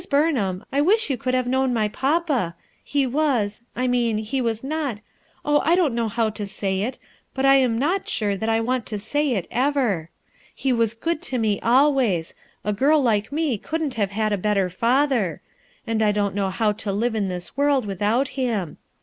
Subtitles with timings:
[0.09, 4.63] Burnham, I wish you could have known my papa He was— I mean he was
[4.63, 4.99] not—
[5.45, 6.97] oh/I don't know how to say it;
[7.37, 10.09] and I am not sure that I want to say it, ever."
[10.57, 12.33] A STUDY" 275 me He was good to me always;
[12.65, 13.29] a girl like....
[13.61, 15.39] couldn't have had a better father;
[15.85, 18.77] and I don't know how to live in this world without him.